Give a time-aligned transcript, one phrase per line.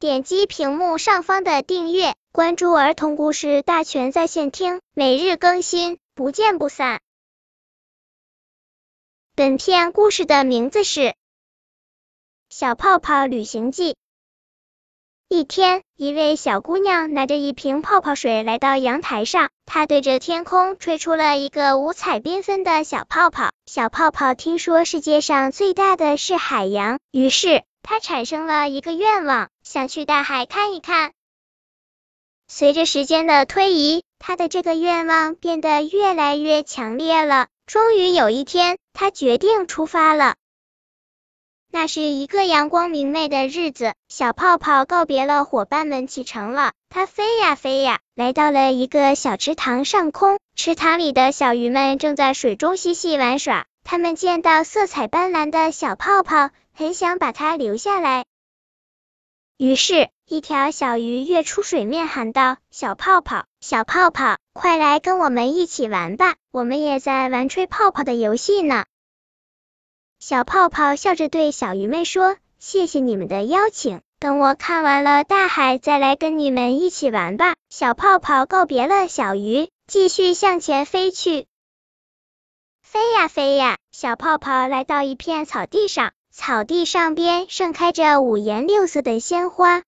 [0.00, 7.00] 点击屏幕上方的订阅，关注儿童故事大全在线听，每日更新，不见不散。
[9.34, 11.00] 本片故事的名字是
[12.48, 13.90] 《小泡泡旅行记》。
[15.26, 23.50] 一天，一位小姑娘拿着一瓶泡泡水来到阳台上，她对着天空吹出了一个五彩缤纷的小泡泡。
[23.66, 31.12] 小泡泡听说世界上最大的是海洋，于是他产生了一个愿望，想去大海看一看。
[32.46, 37.46] 随着时间的推移，他的这个愿望变得越来越强烈了。
[37.64, 40.34] 终于有一天，他决定出发了。
[41.72, 46.72] 那是一个阳光明媚的日子，小泡泡告别了伙伴们，启程了。
[46.90, 50.38] 它飞呀飞呀，来到了一个小池塘上空。
[50.54, 53.64] 池塘里的小鱼们正在水中嬉戏玩耍。
[53.90, 58.26] 他们见到色彩斑斓的小泡泡，很想把它留下来。
[59.56, 66.34] 于是，一条小鱼跃出水面，喊道：“小泡泡，小泡泡，快来跟我们一起玩吧！
[66.50, 68.84] 我们也在玩吹泡泡的游戏呢。”
[70.20, 81.46] 小泡泡笑着对小鱼们说：“谢谢你们的邀请，等我看完了大海，再来跟你们一起玩吧。”小泡泡告别了小鱼，继续向前飞去。
[82.90, 89.82] 飞呀飞呀，小泡泡来到一片草地上，草地上边盛开着五颜六色的鲜花。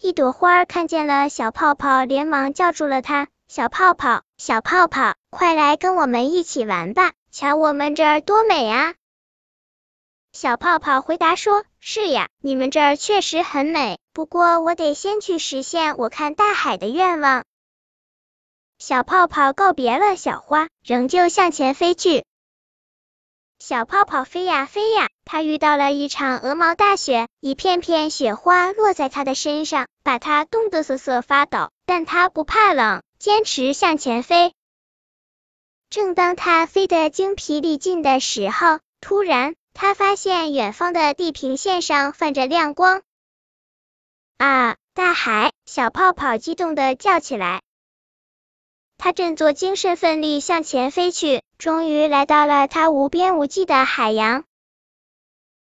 [0.00, 8.94] 一朵花看见了小泡泡，连忙叫住了它：“小泡泡，小泡泡，快来跟我们一起玩吧！”瞧我们这儿多美啊！
[10.32, 13.98] 小泡泡回答说：“是呀，你们这儿确实很美。
[14.14, 17.44] 不过我得先去实现我看大海的愿望。”
[18.78, 22.24] 小泡泡告别了小花，仍旧向前飞去。
[23.58, 31.70] 小泡泡飞呀飞呀，它遇到了一场鹅毛大雪，一片片雪花落在它的身上，把它冻得瑟瑟发抖。
[31.86, 34.54] 但它不怕冷，坚持向前飞。
[35.90, 43.02] 正当它飞得精疲力尽的时候，突然它发现远方的地平线上泛着亮光。
[44.36, 44.76] 啊！
[44.94, 45.52] 大海！
[45.66, 47.62] 小泡泡激动的叫起来。
[48.98, 54.42] 他振作精神，奋力向前飞去，终于来到了他无边无际的海洋。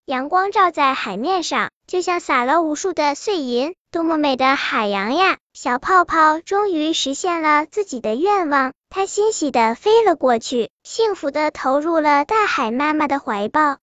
[0.05, 3.73] 阳光照在海面上，就像洒了无数的碎银。
[3.89, 5.37] 多么美的海洋呀！
[5.53, 8.73] 小泡泡终于实现了自己的愿望。
[8.89, 13.77] 他欣喜的飞了过去，幸福的投入了大海妈妈的怀抱。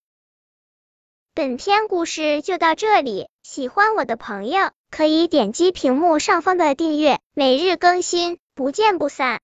[1.33, 9.39] 本篇故事就到这里，喜欢我的朋友可以点击屏幕上方的订阅，每日更新，不见不散。